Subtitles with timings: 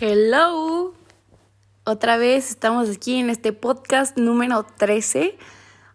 [0.00, 0.92] Hello.
[1.84, 5.38] Otra vez estamos aquí en este podcast número 13.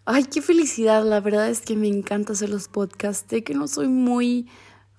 [0.05, 1.03] Ay, qué felicidad.
[1.03, 3.25] La verdad es que me encanta hacer los podcasts.
[3.29, 4.47] Sé que no soy muy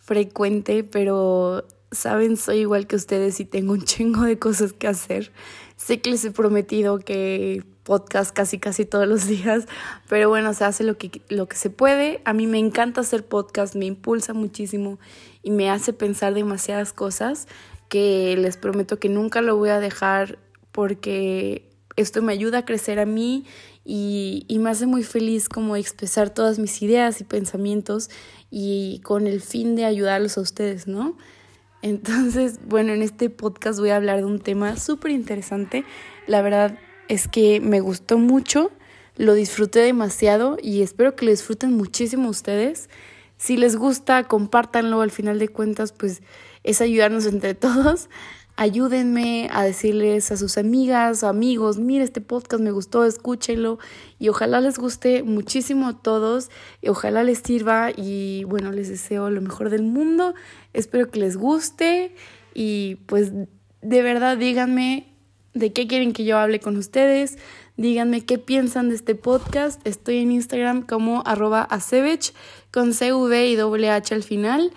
[0.01, 5.33] frecuente, pero saben, soy igual que ustedes y tengo un chingo de cosas que hacer.
[5.77, 9.65] Sé que les he prometido que podcast casi casi todos los días,
[10.11, 12.21] pero bueno, se hace lo que, lo que se puede.
[12.27, 14.99] A mí me encanta hacer podcast, me impulsa muchísimo
[15.43, 17.49] y me hace pensar demasiadas cosas
[17.91, 20.39] que les prometo que nunca lo voy a dejar
[20.73, 23.45] porque esto me ayuda a crecer a mí
[23.85, 28.09] y, y, me hace muy feliz como expresar todas mis ideas y pensamientos
[28.51, 31.17] y con el fin de ayudarlos a ustedes, ¿no?
[31.83, 35.85] Entonces, bueno, en este podcast voy a hablar de un tema súper interesante.
[36.27, 36.79] La verdad
[37.09, 38.71] es que me gustó mucho,
[39.17, 42.89] lo disfruté demasiado y espero que lo disfruten muchísimo ustedes.
[43.37, 45.01] Si les gusta, compártanlo.
[45.01, 46.23] Al final de cuentas, pues
[46.65, 48.09] es ayudarnos entre todos.
[48.57, 53.79] Ayúdenme a decirles a sus amigas o amigos, mire este podcast me gustó, escúchenlo
[54.19, 56.51] y ojalá les guste muchísimo a todos
[56.83, 60.35] y ojalá les sirva y bueno, les deseo lo mejor del mundo.
[60.75, 62.15] Espero que les guste
[62.53, 63.33] y pues
[63.81, 65.07] de verdad díganme
[65.55, 67.39] de qué quieren que yo hable con ustedes.
[67.79, 69.81] Díganme qué piensan de este podcast.
[69.87, 72.35] Estoy en Instagram como arroba acevech
[72.71, 74.71] con CV y doble H al final.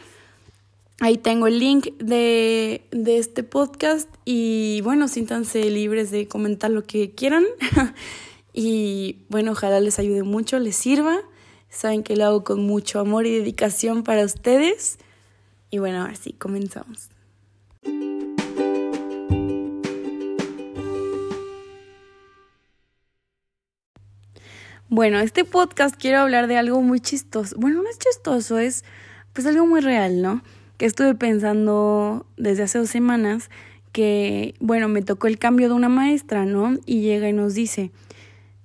[1.00, 6.84] Ahí tengo el link de, de este podcast y bueno, siéntanse libres de comentar lo
[6.84, 7.46] que quieran.
[8.54, 11.20] y bueno, ojalá les ayude mucho, les sirva.
[11.70, 15.00] Saben que lo hago con mucho amor y dedicación para ustedes.
[15.72, 17.10] Y bueno, ahora sí, comenzamos.
[24.88, 27.56] Bueno, este podcast quiero hablar de algo muy chistoso.
[27.58, 28.86] Bueno, no es chistoso, es
[29.34, 30.44] pues algo muy real, ¿no?
[30.84, 33.50] Estuve pensando desde hace dos semanas
[33.94, 36.78] que, bueno, me tocó el cambio de una maestra, ¿no?
[36.86, 37.92] Y llega y nos dice,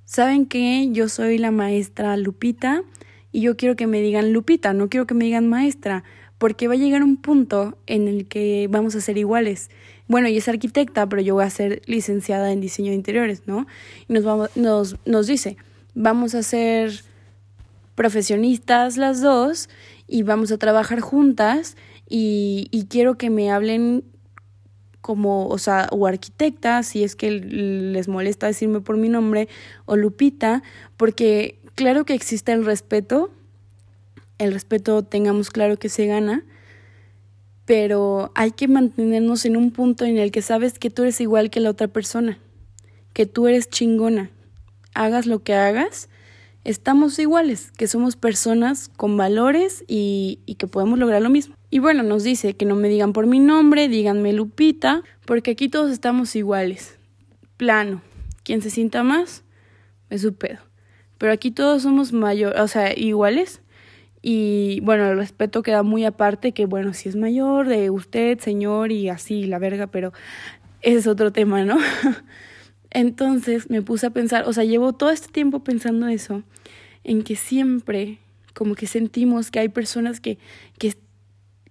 [0.04, 0.88] ¿saben qué?
[0.90, 2.82] Yo soy la maestra Lupita
[3.30, 6.02] y yo quiero que me digan Lupita, no quiero que me digan maestra,
[6.38, 9.70] porque va a llegar un punto en el que vamos a ser iguales.
[10.08, 13.68] Bueno, ella es arquitecta, pero yo voy a ser licenciada en diseño de interiores, ¿no?
[14.08, 15.56] Y nos, vamos, nos, nos dice,
[15.94, 17.04] vamos a ser
[17.94, 19.68] profesionistas las dos
[20.08, 21.76] y vamos a trabajar juntas
[22.08, 24.04] y, y quiero que me hablen
[25.00, 29.48] como, o sea, o arquitecta, si es que les molesta decirme por mi nombre,
[29.86, 30.62] o Lupita,
[30.96, 33.30] porque claro que existe el respeto,
[34.38, 36.44] el respeto tengamos claro que se gana,
[37.64, 41.50] pero hay que mantenernos en un punto en el que sabes que tú eres igual
[41.50, 42.38] que la otra persona,
[43.12, 44.30] que tú eres chingona,
[44.94, 46.08] hagas lo que hagas,
[46.64, 51.57] estamos iguales, que somos personas con valores y, y, que podemos lograr lo mismo.
[51.70, 55.68] Y bueno, nos dice que no me digan por mi nombre, díganme Lupita, porque aquí
[55.68, 56.98] todos estamos iguales.
[57.56, 58.02] Plano.
[58.42, 59.44] Quien se sienta más,
[60.08, 60.58] es su pedo.
[61.18, 63.60] Pero aquí todos somos mayor, o sea, iguales.
[64.22, 68.90] Y bueno, el respeto queda muy aparte, que bueno, si es mayor de usted, señor,
[68.90, 70.12] y así, la verga, pero
[70.80, 71.78] ese es otro tema, ¿no?
[72.90, 76.42] Entonces me puse a pensar, o sea, llevo todo este tiempo pensando eso,
[77.04, 78.18] en que siempre
[78.54, 80.38] como que sentimos que hay personas que,
[80.78, 80.94] que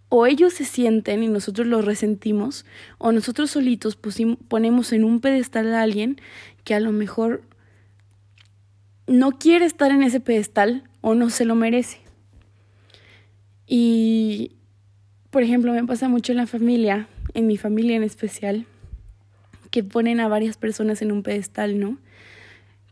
[0.10, 2.66] o ellos se sienten y nosotros los resentimos,
[2.98, 3.98] o nosotros solitos
[4.48, 6.20] ponemos en un pedestal a alguien
[6.64, 7.42] que a lo mejor
[9.06, 12.00] no quiere estar en ese pedestal o no se lo merece.
[13.66, 14.52] Y,
[15.30, 18.66] por ejemplo, me pasa mucho en la familia, en mi familia en especial,
[19.72, 21.98] que ponen a varias personas en un pedestal, ¿no?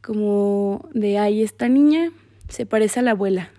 [0.01, 2.11] Como de, ay, esta niña
[2.49, 3.51] se parece a la abuela.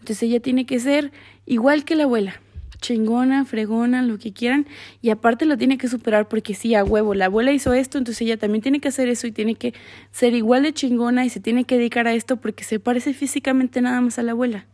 [0.00, 1.12] Entonces ella tiene que ser
[1.44, 2.40] igual que la abuela,
[2.80, 4.66] chingona, fregona, lo que quieran,
[5.02, 8.22] y aparte lo tiene que superar porque sí, a huevo, la abuela hizo esto, entonces
[8.22, 9.74] ella también tiene que hacer eso y tiene que
[10.10, 13.80] ser igual de chingona y se tiene que dedicar a esto porque se parece físicamente
[13.80, 14.66] nada más a la abuela.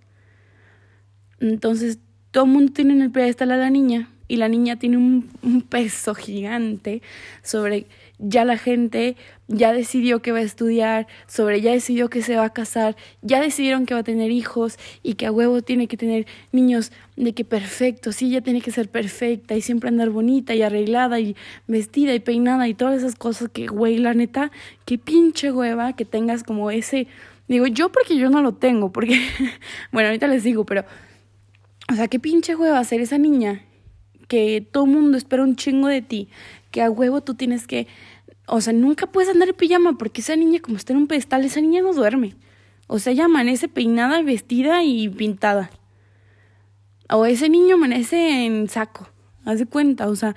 [1.41, 1.99] Entonces,
[2.31, 5.31] todo el mundo tiene en el pedestal a la niña y la niña tiene un,
[5.69, 7.03] peso gigante
[7.43, 7.87] sobre
[8.19, 9.17] ya la gente
[9.49, 13.41] ya decidió que va a estudiar, sobre ya decidió que se va a casar, ya
[13.41, 17.33] decidieron que va a tener hijos y que a huevo tiene que tener niños de
[17.35, 21.37] que perfecto, sí, ya tiene que ser perfecta y siempre andar bonita y arreglada y
[21.67, 24.51] vestida y peinada y todas esas cosas que, güey, la neta,
[24.85, 27.07] qué pinche hueva que tengas como ese,
[27.49, 29.21] digo yo porque yo no lo tengo, porque,
[29.93, 30.85] bueno, ahorita les digo, pero,
[31.91, 33.66] o sea, qué pinche hueva ser esa niña
[34.29, 36.29] que todo mundo espera un chingo de ti,
[36.71, 37.87] que a huevo tú tienes que,
[38.47, 41.45] o sea, nunca puedes andar en pijama porque esa niña como está en un pedestal,
[41.45, 42.35] esa niña no duerme.
[42.89, 45.71] O sea, ella amanece peinada, vestida y pintada.
[47.09, 49.09] O ese niño amanece en saco,
[49.45, 50.35] haz de cuenta, o sea,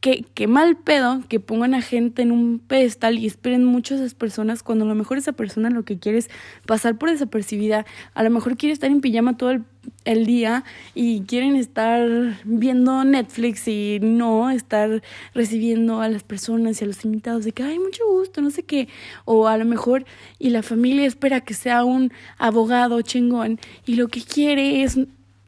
[0.00, 3.98] qué, qué mal pedo que pongan a gente en un pedestal y esperen mucho a
[3.98, 6.30] esas personas cuando a lo mejor esa persona lo que quiere es
[6.66, 9.64] pasar por desapercibida, a lo mejor quiere estar en pijama todo el,
[10.04, 10.64] el día
[10.94, 12.08] y quieren estar
[12.44, 15.02] viendo Netflix y no estar
[15.34, 18.62] recibiendo a las personas y a los invitados de que hay mucho gusto, no sé
[18.62, 18.88] qué,
[19.26, 20.06] o a lo mejor
[20.38, 24.98] y la familia espera que sea un abogado chingón y lo que quiere es,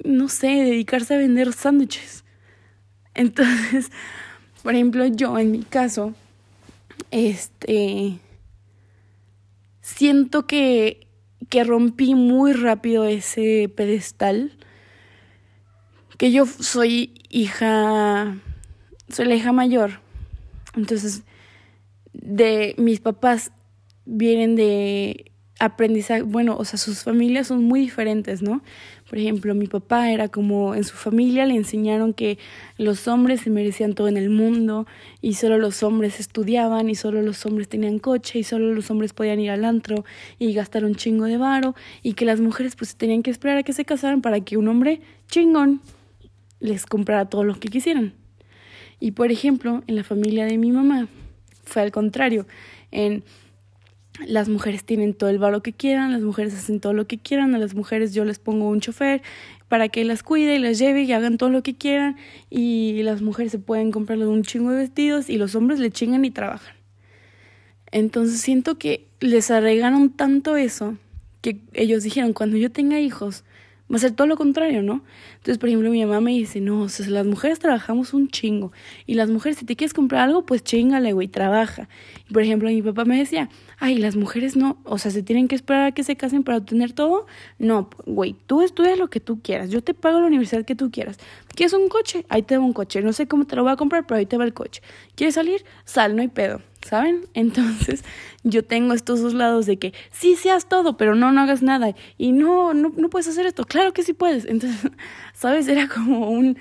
[0.05, 2.25] no sé, dedicarse a vender sándwiches.
[3.15, 3.91] Entonces,
[4.63, 6.15] por ejemplo, yo en mi caso,
[7.11, 8.19] este,
[9.81, 11.09] siento que,
[11.49, 14.57] que rompí muy rápido ese pedestal,
[16.19, 18.37] que yo soy hija,
[19.09, 20.01] soy la hija mayor,
[20.77, 21.23] entonces
[22.13, 23.51] de mis papás
[24.05, 28.63] vienen de aprendizaje, bueno, o sea, sus familias son muy diferentes, ¿no?
[29.13, 32.39] Por ejemplo, mi papá era como en su familia le enseñaron que
[32.79, 34.87] los hombres se merecían todo en el mundo
[35.21, 39.13] y solo los hombres estudiaban y solo los hombres tenían coche y solo los hombres
[39.13, 40.07] podían ir al antro
[40.39, 43.63] y gastar un chingo de varo y que las mujeres pues tenían que esperar a
[43.65, 45.83] que se casaran para que un hombre chingón
[46.61, 48.15] les comprara todo lo que quisieran.
[48.99, 51.07] Y por ejemplo, en la familia de mi mamá
[51.65, 52.47] fue al contrario.
[52.91, 53.25] En
[54.27, 57.55] las mujeres tienen todo el valor que quieran, las mujeres hacen todo lo que quieran,
[57.55, 59.23] a las mujeres yo les pongo un chofer
[59.69, 62.17] para que las cuide y las lleve y hagan todo lo que quieran
[62.51, 66.25] y las mujeres se pueden comprar un chingo de vestidos y los hombres le chingan
[66.25, 66.77] y trabajan.
[67.91, 70.97] Entonces siento que les arregaron tanto eso
[71.41, 73.45] que ellos dijeron, cuando yo tenga hijos,
[73.93, 75.03] va a ser todo lo contrario, ¿no?
[75.35, 78.73] Entonces, por ejemplo, mi mamá me dice, no, o sea, las mujeres trabajamos un chingo.
[79.07, 81.89] Y las mujeres, si te quieres comprar algo, pues chingale, güey, trabaja.
[82.29, 85.47] Y, por ejemplo, mi papá me decía, ay, las mujeres no, o sea, se tienen
[85.47, 87.27] que esperar a que se casen para obtener todo.
[87.59, 89.71] No, güey, tú estudias lo que tú quieras.
[89.71, 91.19] Yo te pago la universidad que tú quieras.
[91.55, 92.25] ¿Quieres un coche?
[92.31, 93.03] Ahí te va un coche.
[93.03, 94.81] No sé cómo te lo voy a comprar, pero ahí te va el coche.
[95.15, 95.65] ¿Quieres salir?
[95.85, 96.63] Sal, no hay pedo.
[96.85, 97.27] ¿Saben?
[97.35, 98.05] Entonces
[98.45, 101.95] yo tengo estos dos lados de que sí seas todo, pero no, no hagas nada.
[102.19, 103.65] Y no, no, no puedes hacer esto.
[103.65, 104.45] Claro que sí puedes.
[104.45, 104.91] Entonces,
[105.35, 105.69] ¿sabes?
[105.69, 106.59] Era como un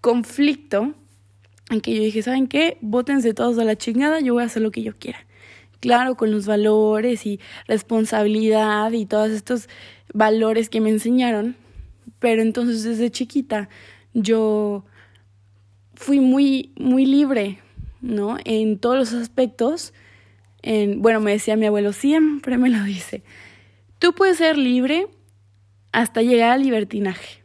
[0.00, 0.94] conflicto
[1.70, 2.78] en que yo dije, ¿saben qué?
[2.80, 5.26] Bótense todos a la chingada, yo voy a hacer lo que yo quiera.
[5.80, 9.68] Claro, con los valores y responsabilidad y todos estos
[10.14, 11.56] valores que me enseñaron.
[12.18, 13.68] Pero entonces desde chiquita
[14.14, 14.84] yo
[15.94, 17.58] fui muy, muy libre,
[18.00, 18.38] ¿no?
[18.44, 19.92] En todos los aspectos.
[20.62, 23.22] En, bueno, me decía mi abuelo, siempre me lo dice,
[23.98, 25.06] tú puedes ser libre
[25.92, 27.42] hasta llegar al libertinaje,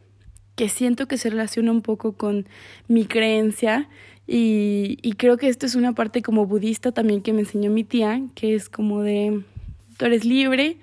[0.56, 2.48] que siento que se relaciona un poco con
[2.88, 3.88] mi creencia
[4.26, 7.84] y, y creo que esto es una parte como budista también que me enseñó mi
[7.84, 9.42] tía, que es como de,
[9.96, 10.78] tú eres libre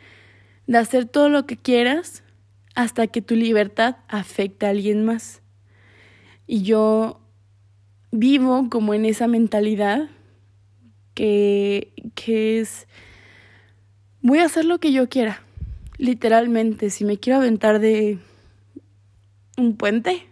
[0.67, 2.23] de hacer todo lo que quieras
[2.75, 5.41] hasta que tu libertad afecte a alguien más.
[6.47, 7.19] Y yo
[8.11, 10.09] vivo como en esa mentalidad
[11.13, 12.87] que, que es,
[14.21, 15.41] voy a hacer lo que yo quiera,
[15.97, 18.19] literalmente, si me quiero aventar de
[19.57, 20.25] un puente,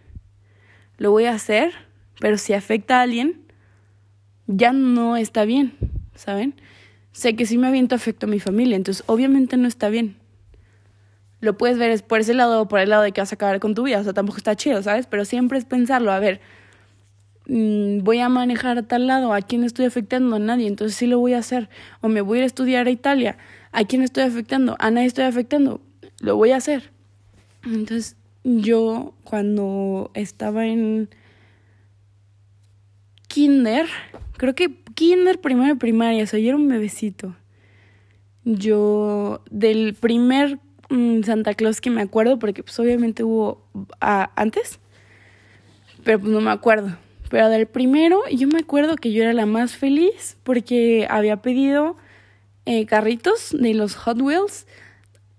[0.96, 1.72] lo voy a hacer,
[2.20, 3.42] pero si afecta a alguien,
[4.46, 5.74] ya no está bien,
[6.14, 6.54] ¿saben?
[7.12, 10.16] Sé que si me aviento afecto a mi familia, entonces obviamente no está bien.
[11.40, 13.60] Lo puedes ver por ese lado o por el lado de que vas a acabar
[13.60, 15.06] con tu vida, o sea, tampoco está chido, ¿sabes?
[15.06, 16.40] Pero siempre es pensarlo, a ver,
[17.48, 20.36] voy a manejar a tal lado, ¿a quién estoy afectando?
[20.36, 21.68] A nadie, entonces sí lo voy a hacer.
[22.00, 23.38] O me voy a ir a estudiar a Italia,
[23.72, 24.76] ¿a quién estoy afectando?
[24.78, 25.80] A nadie estoy afectando,
[26.20, 26.90] lo voy a hacer.
[27.64, 31.08] Entonces yo cuando estaba en
[33.28, 33.86] kinder,
[34.36, 37.34] creo que kinder, primero primaria, o sea, yo era un bebecito.
[38.44, 40.58] Yo del primer
[40.90, 43.62] mm, Santa Claus que me acuerdo, porque pues obviamente hubo
[44.00, 44.80] ah, antes,
[46.04, 46.96] pero pues no me acuerdo
[47.28, 51.96] pero del primero, yo me acuerdo que yo era la más feliz porque había pedido
[52.66, 54.66] eh, carritos de los Hot Wheels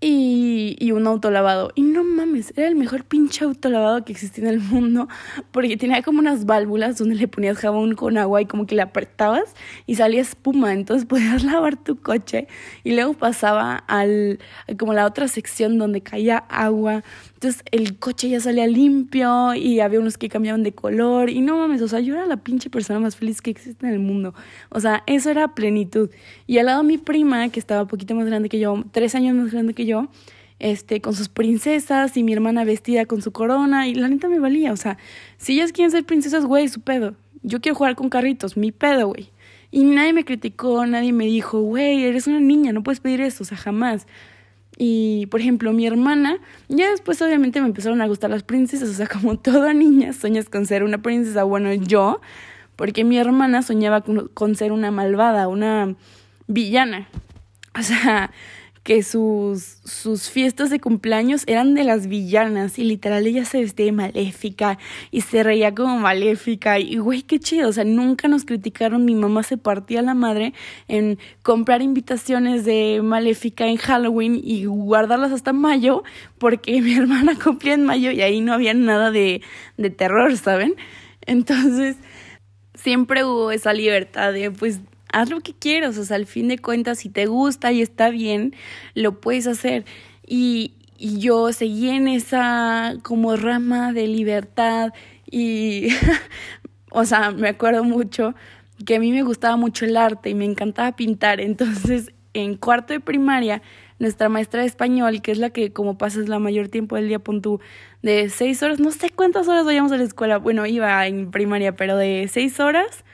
[0.01, 1.72] y, y un autolavado.
[1.75, 5.08] Y no mames, era el mejor pinche autolavado que existía en el mundo
[5.51, 8.81] porque tenía como unas válvulas donde le ponías jabón con agua y como que le
[8.81, 9.53] apretabas
[9.86, 10.74] y salía espuma.
[10.74, 12.48] Entonces podías lavar tu coche
[12.84, 14.39] y luego pasaba al
[14.77, 17.03] como la otra sección donde caía agua.
[17.39, 21.55] Entonces el coche ya salía limpio y había unos que cambiaban de color y no
[21.55, 24.34] mames, o sea, yo era la pinche persona más feliz que existe en el mundo.
[24.67, 26.10] O sea, eso era plenitud.
[26.48, 29.38] Y al lado mi prima, que estaba un poquito más grande que yo, tres años
[29.38, 30.10] más grande que yo,
[30.60, 34.39] este, con sus princesas y mi hermana vestida con su corona y la neta me
[34.39, 34.98] valía, o sea,
[35.38, 37.15] si ellas quieren ser princesas, güey, su pedo.
[37.41, 39.29] Yo quiero jugar con carritos, mi pedo, güey.
[39.72, 43.43] Y nadie me criticó, nadie me dijo, güey, eres una niña, no puedes pedir eso,
[43.43, 44.08] o sea, jamás.
[44.77, 46.38] Y, por ejemplo, mi hermana,
[46.69, 50.49] ya después obviamente me empezaron a gustar las princesas, o sea, como toda niña sueñas
[50.49, 52.21] con ser una princesa, bueno, yo,
[52.75, 55.95] porque mi hermana soñaba con, ser una malvada, una
[56.47, 57.09] villana.
[57.77, 58.31] O sea,
[58.83, 63.91] que sus, sus fiestas de cumpleaños eran de las villanas y literal ella se vestía
[63.91, 64.77] maléfica
[65.12, 66.79] y se reía como maléfica.
[66.79, 70.53] Y güey, qué chido, o sea, nunca nos criticaron, mi mamá se partía la madre
[70.88, 76.03] en comprar invitaciones de maléfica en Halloween y guardarlas hasta mayo
[76.38, 79.41] porque mi hermana cumplía en mayo y ahí no había nada de,
[79.77, 80.75] de terror, ¿saben?
[81.25, 81.98] Entonces,
[82.74, 84.79] siempre hubo esa libertad de pues
[85.11, 88.09] haz lo que quieras, o sea, al fin de cuentas, si te gusta y está
[88.09, 88.55] bien,
[88.93, 89.85] lo puedes hacer.
[90.25, 94.91] Y, yo seguí en esa como rama de libertad
[95.31, 95.87] y,
[96.91, 98.35] o sea, me acuerdo mucho
[98.85, 102.91] que a mí me gustaba mucho el arte y me encantaba pintar, entonces en cuarto
[102.91, 103.61] de primaria,
[103.97, 107.19] nuestra maestra de español, que es la que como pasas la mayor tiempo del día,
[107.19, 107.61] pon tú,
[108.01, 111.77] de seis horas, no sé cuántas horas vayamos a la escuela, bueno, iba en primaria,
[111.77, 113.05] pero de seis horas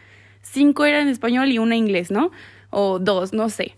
[0.45, 2.31] cinco eran español y una inglés, ¿no?
[2.69, 3.75] O dos, no sé.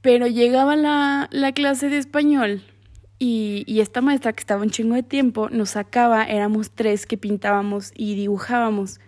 [0.00, 2.62] Pero llegaba la, la clase de español
[3.18, 7.16] y, y, esta maestra que estaba un chingo de tiempo nos sacaba, éramos tres que
[7.16, 8.98] pintábamos y dibujábamos.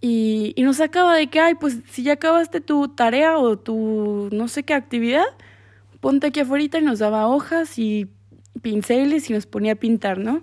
[0.00, 4.30] Y, y nos sacaba de que, ay, pues si ya acabaste tu tarea o tu
[4.32, 5.26] no sé qué actividad,
[6.00, 8.08] ponte aquí afuera y nos daba hojas y
[8.62, 10.40] pinceles y nos ponía a pintar, ¿no?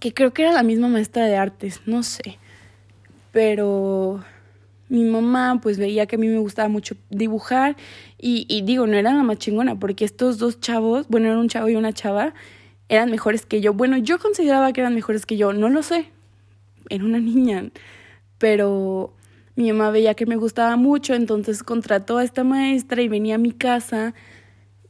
[0.00, 2.38] Que creo que era la misma maestra de artes, no sé
[3.34, 4.24] pero
[4.88, 7.76] mi mamá pues veía que a mí me gustaba mucho dibujar
[8.16, 11.68] y, digo, no era la más chingona porque estos dos chavos, bueno, era un chavo
[11.68, 12.32] y una chava,
[12.88, 13.74] eran mejores que yo.
[13.74, 16.06] Bueno, yo consideraba que eran mejores que yo, no lo sé,
[16.90, 17.70] era una niña,
[18.38, 19.12] pero
[19.56, 23.38] mi mamá veía que me gustaba mucho, entonces contrató a esta maestra y venía a
[23.38, 24.14] mi casa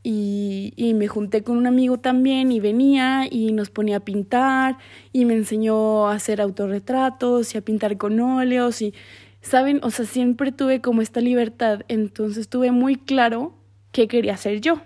[0.07, 4.77] y, y, me junté con un amigo también y venía y nos ponía a pintar
[5.13, 8.93] y me enseñó a hacer autorretratos y a pintar con óleos y,
[9.41, 9.81] ¿saben?
[9.83, 13.55] O sea, siempre tuve como esta libertad, entonces tuve muy claro
[13.93, 14.83] qué quería hacer yo.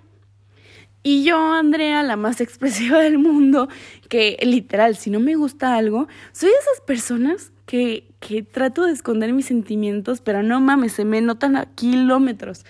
[1.02, 3.68] Y yo, Andrea, la más expresiva del mundo,
[4.08, 8.92] que literal, si no me gusta algo, soy de esas personas que, que trato de
[8.92, 12.64] esconder mis sentimientos, pero no mames, se me notan a kilómetros,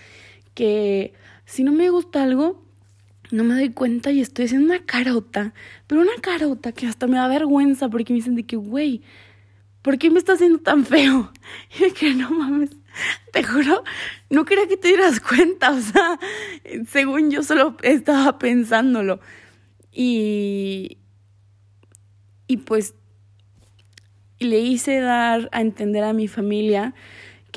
[0.55, 1.13] que
[1.49, 2.63] si no me gusta algo,
[3.31, 5.55] no me doy cuenta y estoy haciendo una carota,
[5.87, 9.01] pero una carota que hasta me da vergüenza porque me dicen de que, güey,
[9.81, 11.33] ¿por qué me estás haciendo tan feo?
[11.79, 12.71] Y de que no mames,
[13.33, 13.83] te juro,
[14.29, 16.21] no quería que te dieras cuenta, o sea,
[16.87, 19.19] según yo solo estaba pensándolo.
[19.91, 20.99] Y,
[22.47, 22.95] y pues
[24.39, 26.95] le hice dar a entender a mi familia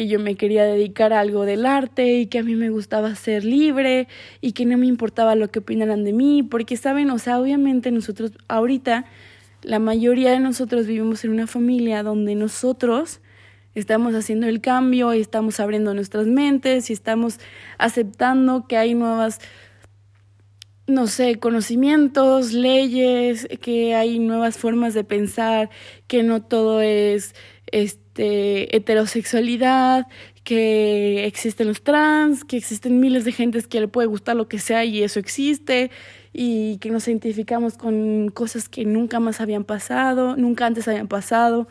[0.01, 3.13] que yo me quería dedicar a algo del arte y que a mí me gustaba
[3.13, 4.08] ser libre
[4.41, 7.91] y que no me importaba lo que opinaran de mí, porque saben, o sea, obviamente
[7.91, 9.05] nosotros ahorita,
[9.62, 13.22] la mayoría de nosotros vivimos en una familia donde nosotros
[13.75, 17.39] estamos haciendo el cambio y estamos abriendo nuestras mentes y estamos
[17.77, 19.39] aceptando que hay nuevas
[20.88, 25.70] no sé, conocimientos, leyes, que hay nuevas formas de pensar,
[26.08, 27.36] que no todo es
[28.12, 30.06] este, heterosexualidad,
[30.44, 34.60] que existen los trans, que existen miles de gentes que le puede gustar lo que
[34.60, 35.91] sea y eso existe,
[36.34, 41.70] y que nos identificamos con cosas que nunca más habían pasado, nunca antes habían pasado.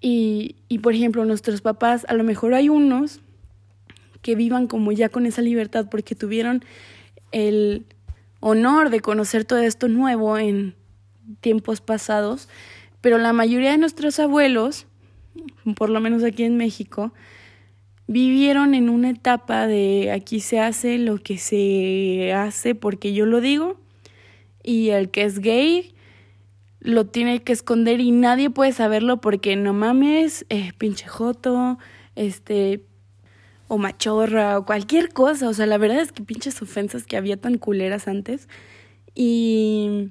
[0.00, 3.20] Y, y por ejemplo, nuestros papás, a lo mejor hay unos
[4.22, 6.64] que vivan como ya con esa libertad porque tuvieron
[7.30, 7.86] el
[8.40, 10.74] honor de conocer todo esto nuevo en
[11.40, 12.48] tiempos pasados,
[13.00, 14.86] pero la mayoría de nuestros abuelos,
[15.76, 17.12] por lo menos aquí en México,
[18.06, 23.40] vivieron en una etapa de aquí se hace lo que se hace porque yo lo
[23.40, 23.76] digo
[24.62, 25.94] y el que es gay
[26.80, 31.78] lo tiene que esconder y nadie puede saberlo porque no mames, eh, pinche joto,
[32.16, 32.82] este,
[33.68, 35.48] o machorra o cualquier cosa.
[35.48, 38.48] O sea, la verdad es que pinches ofensas que había tan culeras antes.
[39.14, 40.10] Y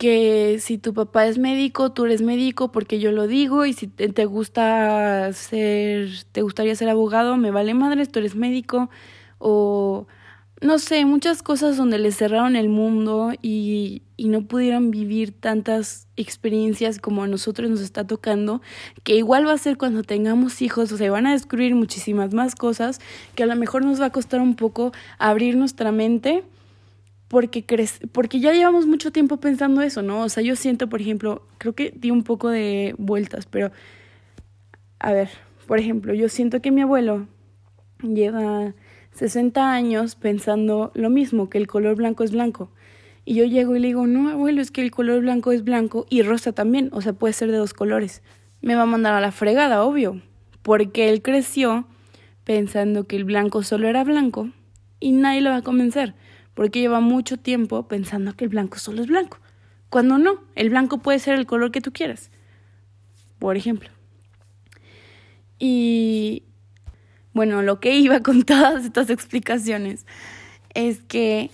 [0.00, 3.86] que si tu papá es médico, tú eres médico porque yo lo digo y si
[3.86, 8.88] te, gusta ser, te gustaría ser abogado, me vale madre, tú eres médico
[9.38, 10.06] o
[10.62, 16.08] no sé, muchas cosas donde les cerraron el mundo y, y no pudieron vivir tantas
[16.16, 18.62] experiencias como a nosotros nos está tocando,
[19.04, 22.54] que igual va a ser cuando tengamos hijos, o sea, van a descubrir muchísimas más
[22.54, 23.00] cosas
[23.34, 26.42] que a lo mejor nos va a costar un poco abrir nuestra mente
[27.30, 27.64] porque,
[28.10, 30.22] porque ya llevamos mucho tiempo pensando eso, ¿no?
[30.22, 33.70] O sea, yo siento, por ejemplo, creo que di un poco de vueltas, pero,
[34.98, 35.28] a ver,
[35.68, 37.28] por ejemplo, yo siento que mi abuelo
[38.02, 38.74] lleva
[39.12, 42.72] 60 años pensando lo mismo, que el color blanco es blanco.
[43.24, 46.06] Y yo llego y le digo, no, abuelo, es que el color blanco es blanco
[46.10, 48.22] y rosa también, o sea, puede ser de dos colores.
[48.60, 50.20] me va a mandar a la fregada, obvio,
[50.62, 51.86] porque él creció
[52.42, 54.50] pensando que el blanco solo era blanco
[54.98, 56.14] y nadie lo va a convencer,
[56.60, 59.38] porque lleva mucho tiempo pensando que el blanco solo es blanco,
[59.88, 62.30] cuando no, el blanco puede ser el color que tú quieras,
[63.38, 63.88] por ejemplo.
[65.58, 66.42] Y
[67.32, 70.04] bueno, lo que iba con todas estas explicaciones
[70.74, 71.50] es que,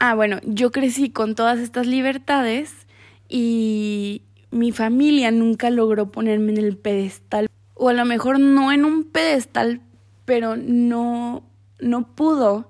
[0.00, 2.88] ah, bueno, yo crecí con todas estas libertades
[3.28, 8.84] y mi familia nunca logró ponerme en el pedestal, o a lo mejor no en
[8.84, 9.80] un pedestal,
[10.24, 11.44] pero no,
[11.78, 12.68] no pudo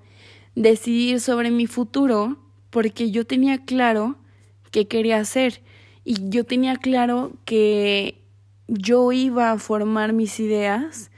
[0.57, 2.39] decidir sobre mi futuro
[2.71, 4.17] porque yo tenía claro
[4.73, 5.63] qué quería hacer.
[6.05, 8.23] Y yo tenía claro que
[8.67, 11.11] yo iba a formar mis ideas.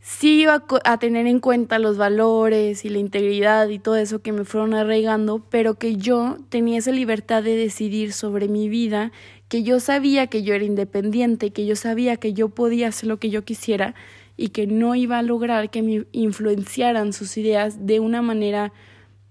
[0.00, 4.32] Sí iba a tener en cuenta los valores y la integridad y todo eso que
[4.32, 9.12] me fueron arraigando, pero que yo tenía esa libertad de decidir sobre mi vida,
[9.48, 13.18] que yo sabía que yo era independiente, que yo sabía que yo podía hacer lo
[13.18, 13.94] que yo quisiera
[14.36, 18.72] y que no iba a lograr que me influenciaran sus ideas de una manera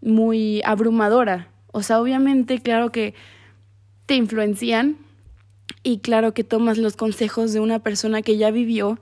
[0.01, 1.49] muy abrumadora.
[1.71, 3.13] O sea, obviamente, claro que
[4.05, 4.97] te influencian
[5.83, 8.99] y claro que tomas los consejos de una persona que ya vivió,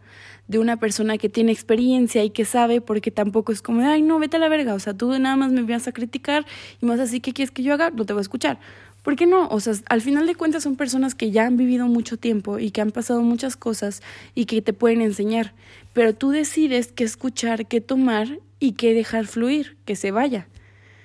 [0.47, 4.19] de una persona que tiene experiencia y que sabe, porque tampoco es como, ay, no,
[4.19, 6.45] vete a la verga, o sea, tú nada más me vas a criticar
[6.81, 7.91] y más así, ¿qué quieres que yo haga?
[7.91, 8.59] No te voy a escuchar.
[9.03, 9.47] ¿Por qué no?
[9.47, 12.71] O sea, al final de cuentas son personas que ya han vivido mucho tiempo y
[12.71, 14.01] que han pasado muchas cosas
[14.35, 15.53] y que te pueden enseñar,
[15.93, 20.47] pero tú decides qué escuchar, qué tomar y qué dejar fluir, que se vaya.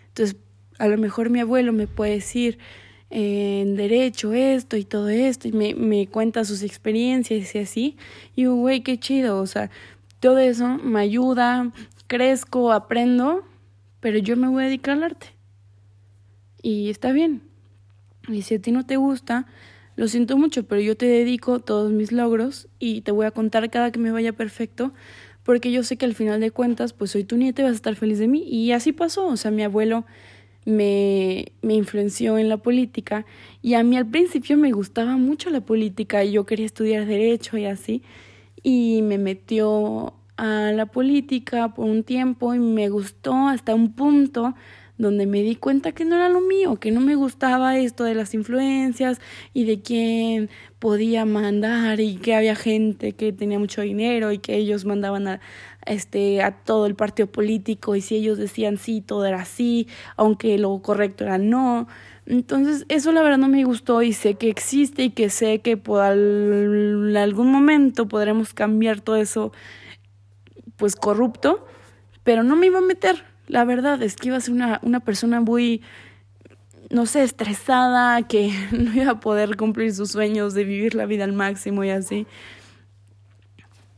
[0.09, 0.37] Entonces,
[0.79, 2.59] a lo mejor mi abuelo me puede decir,
[3.11, 7.97] en derecho esto y todo esto y me, me cuenta sus experiencias y así.
[8.35, 9.71] Y güey, qué chido, o sea,
[10.19, 11.71] todo eso me ayuda,
[12.09, 13.45] crezco, aprendo,
[14.01, 15.29] pero yo me voy a dedicar al arte.
[16.61, 17.43] Y está bien.
[18.29, 19.47] Y si a ti no te gusta,
[19.97, 23.71] lo siento mucho, pero yo te dedico todos mis logros y te voy a contar
[23.71, 24.93] cada que me vaya perfecto,
[25.43, 27.77] porque yo sé que al final de cuentas, pues soy tu nieta y vas a
[27.77, 28.43] estar feliz de mí.
[28.49, 30.05] Y así pasó, o sea, mi abuelo
[30.65, 33.27] me, me influenció en la política
[33.63, 37.59] y a mí al principio me gustaba mucho la política y yo quería estudiar derecho
[37.59, 38.03] y así
[38.63, 44.55] y me metió a la política por un tiempo y me gustó hasta un punto
[44.97, 48.15] donde me di cuenta que no era lo mío, que no me gustaba esto de
[48.15, 49.21] las influencias
[49.53, 54.55] y de quién podía mandar y que había gente que tenía mucho dinero y que
[54.57, 55.41] ellos mandaban a,
[55.87, 60.59] este, a todo el partido político y si ellos decían sí, todo era sí, aunque
[60.59, 61.89] lo correcto era no.
[62.27, 65.77] Entonces, eso la verdad no me gustó y sé que existe y que sé que
[65.77, 69.53] por algún momento podremos cambiar todo eso,
[70.77, 71.67] pues corrupto,
[72.23, 73.34] pero no me iba a meter.
[73.47, 75.83] La verdad es que iba a ser una, una persona muy,
[76.91, 81.25] no sé, estresada, que no iba a poder cumplir sus sueños de vivir la vida
[81.25, 82.27] al máximo y así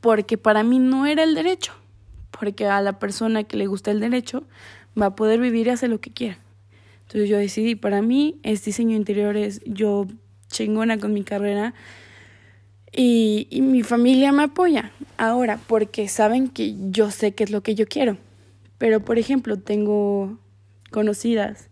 [0.06, 1.72] porque para mí no era el derecho,
[2.30, 4.44] porque a la persona que le gusta el derecho
[4.96, 6.38] va a poder vivir y hacer lo que quiera.
[7.02, 10.06] Entonces yo decidí, para mí es diseño interior, es yo
[10.46, 11.74] chingona con mi carrera
[12.92, 14.92] y, y mi familia me apoya.
[15.16, 18.16] Ahora, porque saben que yo sé qué es lo que yo quiero.
[18.78, 20.38] Pero, por ejemplo, tengo
[20.90, 21.70] conocidas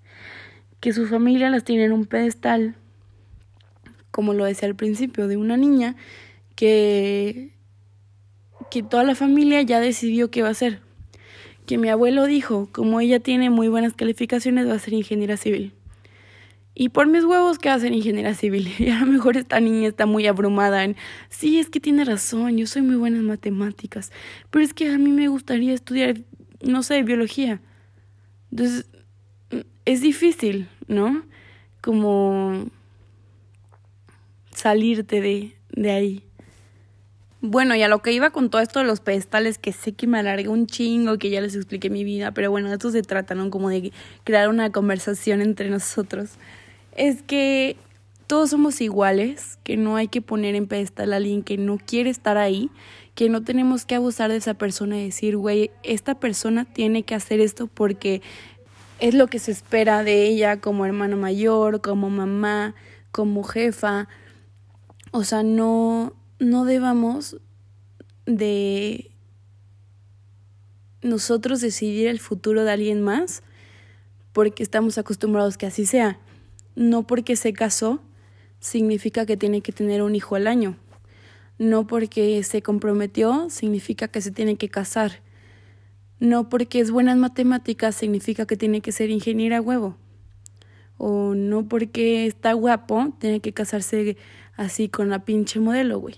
[0.81, 2.77] que su familia las tiene en un pedestal,
[4.11, 5.97] como lo decía al principio, de una niña
[6.57, 7.55] que
[8.71, 10.81] que toda la familia ya decidió qué va a hacer.
[11.67, 15.73] Que mi abuelo dijo, como ella tiene muy buenas calificaciones, va a ser ingeniera civil.
[16.75, 18.69] Y por mis huevos que ser ingeniera civil.
[18.79, 20.97] Y a lo mejor esta niña está muy abrumada en,
[21.29, 24.11] sí, es que tiene razón, yo soy muy buena en matemáticas,
[24.51, 26.17] pero es que a mí me gustaría estudiar,
[26.65, 27.61] no sé, biología.
[28.51, 28.87] Entonces,
[29.85, 31.25] es difícil, ¿no?
[31.81, 32.67] Como
[34.53, 36.23] salirte de, de ahí.
[37.41, 40.07] Bueno, y a lo que iba con todo esto de los pedestales, que sé que
[40.07, 43.35] me alargué un chingo, que ya les expliqué mi vida, pero bueno, esto se trata,
[43.35, 43.51] ¿no?
[43.51, 43.93] Como de
[44.25, 46.31] crear una conversación entre nosotros.
[46.97, 47.77] Es que
[48.27, 52.11] todos somos iguales, que no hay que poner en pedestal a alguien que no quiere
[52.11, 52.71] estar ahí,
[53.15, 57.15] que no tenemos que abusar de esa persona y decir, güey, esta persona tiene que
[57.15, 58.23] hacer esto porque
[58.99, 62.75] es lo que se espera de ella como hermana mayor, como mamá,
[63.13, 64.09] como jefa.
[65.11, 67.37] O sea, no, no debamos
[68.27, 69.11] de
[71.03, 73.43] nosotros decidir el futuro de alguien más
[74.33, 76.19] porque estamos acostumbrados que así sea.
[76.75, 78.01] No porque se casó
[78.65, 80.79] significa que tiene que tener un hijo al año.
[81.59, 85.21] No porque se comprometió significa que se tiene que casar.
[86.19, 89.99] No porque es buena en matemáticas significa que tiene que ser ingeniera huevo.
[90.97, 94.17] O no porque está guapo, tiene que casarse
[94.57, 96.17] así con la pinche modelo, güey.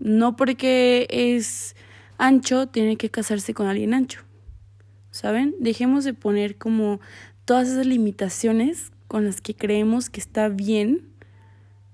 [0.00, 1.76] No porque es
[2.18, 4.22] ancho, tiene que casarse con alguien ancho.
[5.12, 5.54] ¿Saben?
[5.60, 7.00] Dejemos de poner como
[7.44, 11.09] todas esas limitaciones con las que creemos que está bien,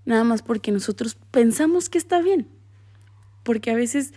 [0.06, 2.48] nada más porque nosotros pensamos que está bien.
[3.42, 4.14] Porque a veces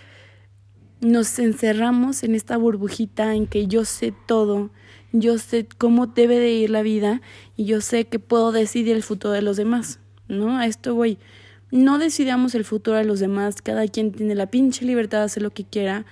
[1.02, 4.70] nos encerramos en esta burbujita en que yo sé todo,
[5.12, 7.22] yo sé cómo debe de ir la vida
[7.56, 10.58] y yo sé que puedo decidir el futuro de los demás, ¿no?
[10.58, 11.18] A esto voy.
[11.72, 15.44] No decidamos el futuro de los demás, cada quien tiene la pinche libertad de hacer
[15.44, 16.06] lo que quiera.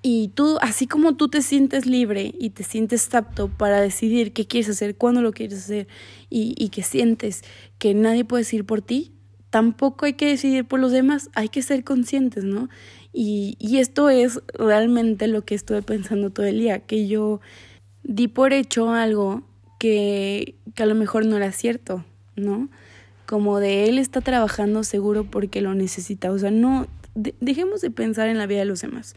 [0.00, 4.46] Y tú, así como tú te sientes libre y te sientes apto para decidir qué
[4.46, 5.88] quieres hacer, cuándo lo quieres hacer
[6.30, 7.42] y, y que sientes
[7.78, 9.12] que nadie puede decir por ti,
[9.50, 12.70] tampoco hay que decidir por los demás, hay que ser conscientes, ¿no?
[13.12, 17.40] Y, y esto es realmente lo que estuve pensando todo el día, que yo
[18.02, 19.42] di por hecho algo
[19.78, 22.02] que, que a lo mejor no era cierto,
[22.34, 22.70] ¿no?
[23.26, 28.28] Como de él está trabajando seguro porque lo necesita, o sea, no, dejemos de pensar
[28.28, 29.16] en la vida de los demás.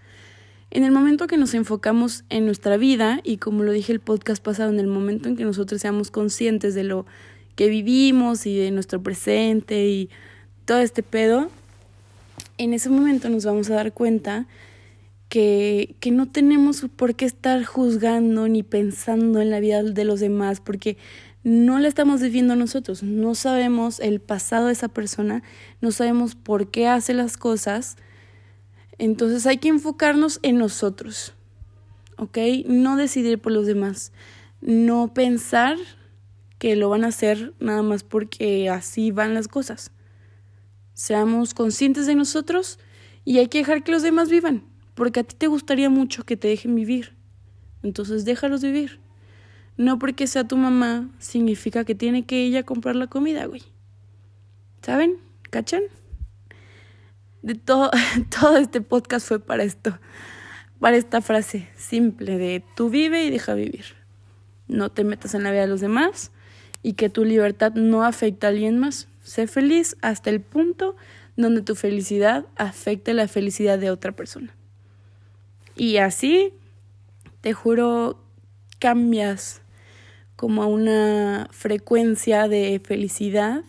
[0.76, 4.44] En el momento que nos enfocamos en nuestra vida, y como lo dije el podcast
[4.44, 7.06] pasado, en el momento en que nosotros seamos conscientes de lo
[7.56, 10.10] que vivimos y de nuestro presente y
[10.66, 11.50] todo este pedo,
[12.58, 14.48] en ese momento nos vamos a dar cuenta
[15.30, 20.20] que, que no tenemos por qué estar juzgando ni pensando en la vida de los
[20.20, 20.98] demás, porque
[21.46, 25.42] no la estamos viviendo nosotros, no sabemos el pasado de esa persona,
[25.80, 27.96] no sabemos por qué hace las cosas,
[28.98, 31.34] entonces hay que enfocarnos en nosotros,
[32.18, 32.38] ¿ok?
[32.66, 34.12] No decidir por los demás,
[34.62, 35.78] no pensar
[36.60, 39.92] que lo van a hacer nada más porque así van las cosas.
[40.94, 42.80] Seamos conscientes de nosotros
[43.26, 46.38] y hay que dejar que los demás vivan, porque a ti te gustaría mucho que
[46.38, 47.14] te dejen vivir.
[47.84, 49.00] Entonces déjalos vivir.
[49.78, 53.64] No porque sea tu mamá significa que tiene que ella comprar la comida, güey.
[54.82, 55.18] ¿Saben?
[55.50, 55.84] ¿Cachan?
[57.46, 57.92] De todo,
[58.42, 60.00] todo este podcast fue para esto,
[60.80, 63.86] para esta frase simple de tú vive y deja vivir.
[64.68, 66.32] No te metas en la vida de los demás
[66.82, 69.08] y que tu libertad no afecte a alguien más.
[69.22, 70.96] Sé feliz hasta el punto
[71.36, 74.56] donde tu felicidad afecte la felicidad de otra persona.
[75.76, 76.52] Y así,
[77.42, 78.24] te juro,
[78.80, 79.62] cambias
[80.36, 83.64] como a una frecuencia de felicidad.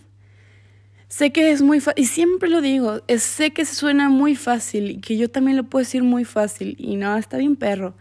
[1.17, 4.91] Sé que es muy fácil, y siempre lo digo, sé que se suena muy fácil
[4.91, 7.95] y que yo también lo puedo decir muy fácil y no, está bien perro,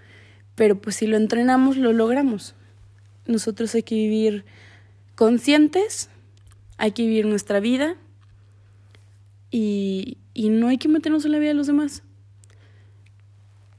[0.56, 2.56] pero pues si lo entrenamos lo logramos.
[3.26, 4.44] Nosotros hay que vivir
[5.16, 6.10] conscientes
[6.78, 7.96] hay que vivir nuestra vida
[9.50, 12.04] y, y no hay que meternos en la vida de los demás.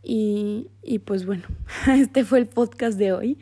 [0.03, 1.44] Y, y pues bueno,
[1.88, 3.38] este fue el podcast de hoy.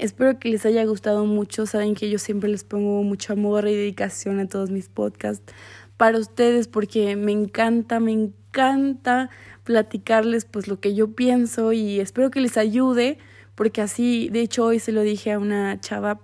[0.00, 1.66] Espero que les haya gustado mucho.
[1.66, 5.52] Saben que yo siempre les pongo mucho amor y dedicación a todos mis podcasts
[5.98, 9.28] para ustedes porque me encanta, me encanta
[9.64, 13.18] platicarles pues lo que yo pienso y espero que les ayude
[13.54, 16.18] porque así, de hecho hoy se lo dije a una chava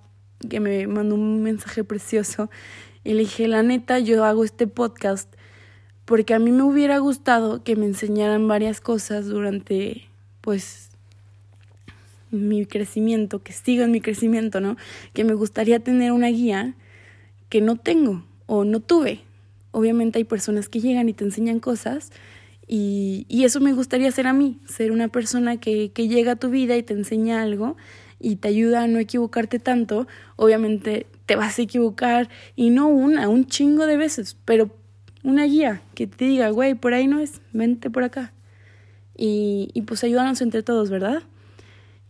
[0.48, 2.48] que me mandó un mensaje precioso
[3.04, 5.30] y le dije, la neta, yo hago este podcast
[6.06, 10.08] porque a mí me hubiera gustado que me enseñaran varias cosas durante,
[10.40, 10.95] pues,
[12.30, 14.76] mi crecimiento, que sigan mi crecimiento, ¿no?
[15.12, 16.74] Que me gustaría tener una guía
[17.48, 19.20] que no tengo o no tuve.
[19.70, 22.10] Obviamente hay personas que llegan y te enseñan cosas
[22.66, 26.36] y, y eso me gustaría ser a mí, ser una persona que, que llega a
[26.36, 27.76] tu vida y te enseña algo
[28.18, 33.28] y te ayuda a no equivocarte tanto, obviamente te vas a equivocar y no una,
[33.28, 34.70] un chingo de veces, pero
[35.22, 38.32] una guía que te diga, güey, por ahí no es, vente por acá.
[39.16, 41.22] Y, y pues ayúdanos entre todos, ¿verdad?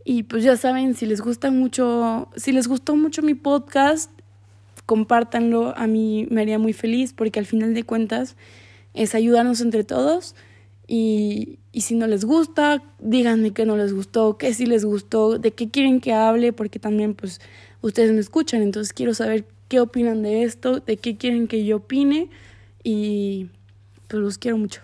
[0.09, 4.09] Y pues ya saben, si les gusta mucho, si les gustó mucho mi podcast,
[4.87, 8.37] compártanlo, a mí me haría muy feliz porque al final de cuentas
[8.95, 10.37] es ayudarnos entre todos.
[10.87, 15.41] Y, y si no les gusta, díganme qué no les gustó, qué sí les gustó,
[15.41, 17.41] de qué quieren que hable, porque también pues
[17.81, 21.79] ustedes me escuchan, entonces quiero saber qué opinan de esto, de qué quieren que yo
[21.79, 22.31] opine.
[22.85, 23.49] Y
[24.07, 24.83] pues los quiero mucho.